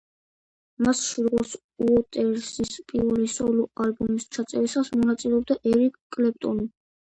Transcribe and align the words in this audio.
მასში, 0.85 1.25
როგორც 1.25 1.53
უოტერსის 1.87 2.79
პირველი 2.93 3.29
სოლო-ალბომის 3.35 4.27
ჩაწერისას, 4.39 4.93
მონაწილეობდა 4.99 5.61
ერიკ 5.75 6.03
კლეპტონი. 6.19 6.71